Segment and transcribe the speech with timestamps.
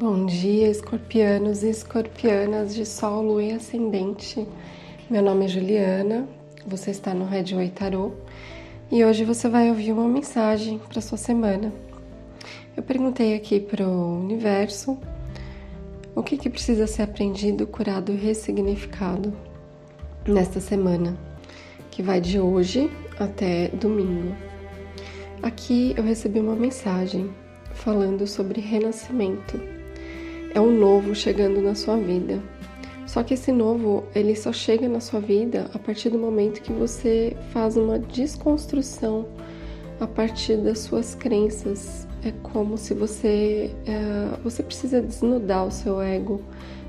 [0.00, 4.46] Bom dia, escorpianos e escorpianas de Sol, Lua e Ascendente.
[5.10, 6.28] Meu nome é Juliana,
[6.64, 8.14] você está no Red Way Tarot
[8.92, 11.72] e hoje você vai ouvir uma mensagem para sua semana.
[12.76, 14.96] Eu perguntei aqui para o universo
[16.14, 19.32] o que, que precisa ser aprendido, curado e ressignificado
[20.24, 21.18] nesta semana,
[21.90, 22.88] que vai de hoje
[23.18, 24.32] até domingo.
[25.42, 27.28] Aqui eu recebi uma mensagem
[27.74, 29.77] falando sobre renascimento
[30.58, 32.42] é um novo chegando na sua vida.
[33.06, 36.72] Só que esse novo, ele só chega na sua vida a partir do momento que
[36.72, 39.28] você faz uma desconstrução
[40.00, 42.08] a partir das suas crenças.
[42.24, 46.42] É como se você é, você precisa desnudar o seu ego,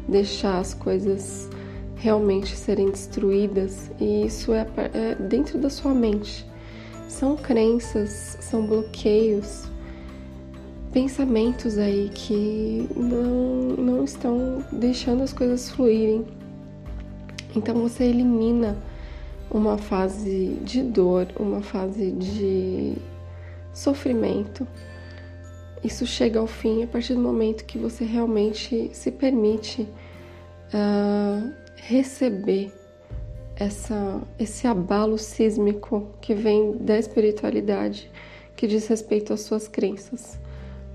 [0.08, 1.48] deixar as coisas
[1.96, 6.44] realmente serem destruídas e isso é, é dentro da sua mente.
[7.08, 9.66] São crenças, são bloqueios,
[10.92, 16.26] pensamentos aí que não, não estão deixando as coisas fluírem.
[17.56, 18.78] Então você elimina
[19.52, 22.94] uma fase de dor, uma fase de
[23.74, 24.68] sofrimento.
[25.84, 29.88] Isso chega ao fim a partir do momento que você realmente se permite
[30.74, 32.72] uh, receber
[33.56, 38.12] essa, esse abalo sísmico que vem da espiritualidade,
[38.56, 40.40] que diz respeito às suas crenças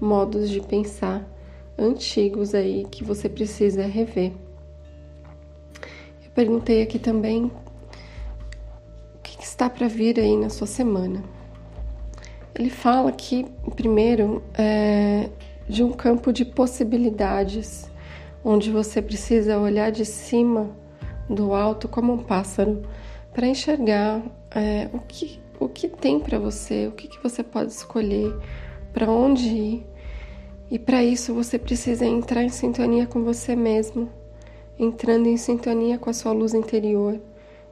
[0.04, 1.26] modos de pensar
[1.78, 4.32] antigos aí que você precisa rever.
[6.24, 7.50] Eu perguntei aqui também
[9.14, 11.24] o que está para vir aí na sua semana.
[12.54, 15.28] Ele fala aqui, primeiro, é,
[15.68, 17.90] de um campo de possibilidades,
[18.44, 20.70] onde você precisa olhar de cima
[21.28, 22.82] do alto como um pássaro
[23.32, 24.22] para enxergar
[24.54, 28.32] é, o, que, o que tem para você, o que, que você pode escolher,
[28.92, 29.93] para onde ir.
[30.74, 34.08] E para isso você precisa entrar em sintonia com você mesmo,
[34.76, 37.20] entrando em sintonia com a sua luz interior,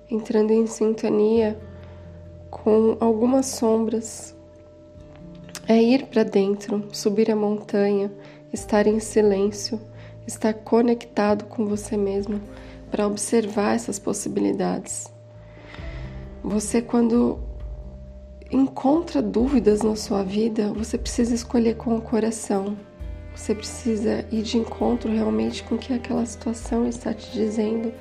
[0.08, 1.58] entrando em sintonia
[2.48, 4.36] com algumas sombras.
[5.66, 8.08] É ir para dentro, subir a montanha,
[8.52, 9.80] estar em silêncio,
[10.24, 12.40] estar conectado com você mesmo
[12.88, 15.12] para observar essas possibilidades.
[16.40, 17.40] Você, quando
[18.48, 22.76] encontra dúvidas na sua vida, você precisa escolher com o coração.
[23.42, 27.92] Você precisa ir de encontro realmente com o que aquela situação está te dizendo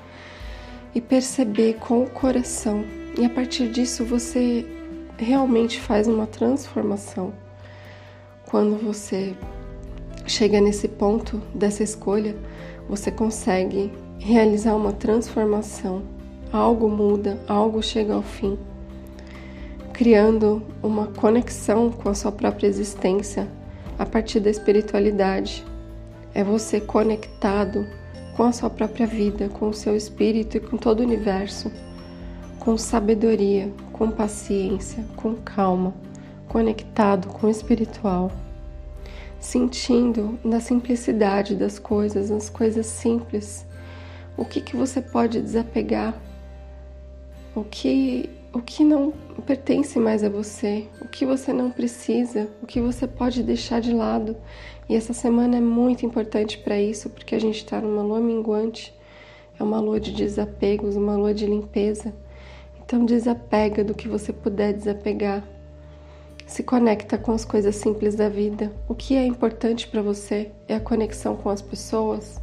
[0.93, 2.85] e perceber com o coração.
[3.17, 4.63] E a partir disso você
[5.17, 7.33] realmente faz uma transformação.
[8.45, 9.35] Quando você
[10.27, 12.35] chega nesse ponto dessa escolha,
[12.87, 16.03] você consegue realizar uma transformação.
[16.53, 18.59] Algo muda, algo chega ao fim
[19.91, 23.47] criando uma conexão com a sua própria existência
[24.01, 25.63] a partir da espiritualidade.
[26.33, 27.85] É você conectado
[28.35, 31.71] com a sua própria vida, com o seu espírito e com todo o universo,
[32.59, 35.93] com sabedoria, com paciência, com calma,
[36.47, 38.31] conectado com o espiritual,
[39.39, 43.67] sentindo na simplicidade das coisas, nas coisas simples,
[44.35, 46.19] o que que você pode desapegar,
[47.53, 49.11] o que o que não
[49.45, 53.93] pertence mais a você, o que você não precisa, o que você pode deixar de
[53.93, 54.35] lado.
[54.89, 58.93] E essa semana é muito importante para isso, porque a gente está numa lua minguante,
[59.57, 62.13] é uma lua de desapegos, uma lua de limpeza.
[62.83, 65.47] Então, desapega do que você puder desapegar.
[66.45, 68.73] Se conecta com as coisas simples da vida.
[68.85, 72.41] O que é importante para você é a conexão com as pessoas,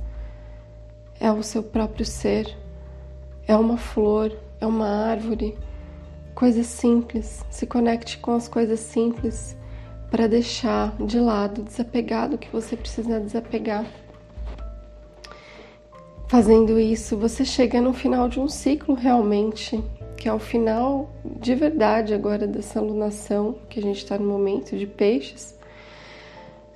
[1.20, 2.56] é o seu próprio ser,
[3.46, 5.54] é uma flor, é uma árvore
[6.38, 9.56] coisas simples, se conecte com as coisas simples
[10.08, 13.84] para deixar de lado, desapegar do que você precisa desapegar.
[16.28, 19.82] Fazendo isso, você chega no final de um ciclo realmente,
[20.16, 24.78] que é o final de verdade agora dessa lunação, que a gente está no momento
[24.78, 25.58] de peixes.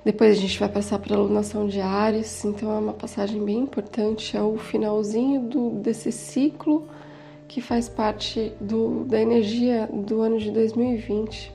[0.03, 3.59] Depois a gente vai passar para a lunação de Ares, então é uma passagem bem
[3.59, 6.85] importante, é o finalzinho do, desse ciclo
[7.53, 11.53] que faz parte do, da energia do ano de 2020.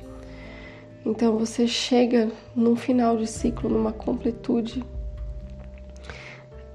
[1.05, 4.85] Então você chega num final de ciclo, numa completude,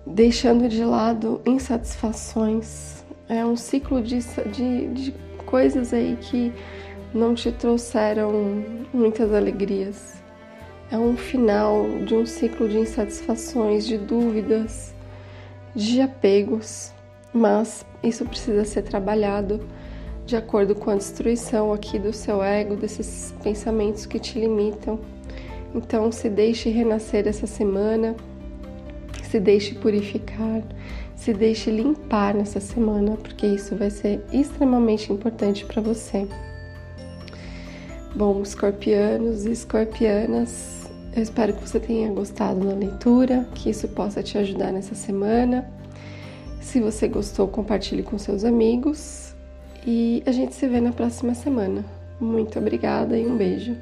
[0.05, 3.05] deixando de lado insatisfações.
[3.29, 4.19] É um ciclo de,
[4.51, 5.11] de, de
[5.45, 6.51] coisas aí que
[7.13, 8.61] não te trouxeram
[8.93, 10.21] muitas alegrias.
[10.91, 14.93] É um final de um ciclo de insatisfações, de dúvidas,
[15.73, 16.91] de apegos
[17.33, 19.59] mas isso precisa ser trabalhado
[20.25, 24.99] de acordo com a destruição aqui do seu ego, desses pensamentos que te limitam.
[25.75, 28.15] Então, se deixe renascer essa semana,
[29.23, 30.61] se deixe purificar,
[31.15, 36.27] se deixe limpar nessa semana, porque isso vai ser extremamente importante para você.
[38.15, 44.21] Bom, escorpianos e escorpianas, eu espero que você tenha gostado da leitura, que isso possa
[44.21, 45.67] te ajudar nessa semana.
[46.63, 49.35] Se você gostou, compartilhe com seus amigos
[49.85, 51.85] e a gente se vê na próxima semana.
[52.19, 53.75] Muito obrigada e um beijo.